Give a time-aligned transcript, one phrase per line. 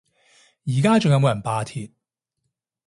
[0.65, 1.91] 而家仲有冇人罷鐵？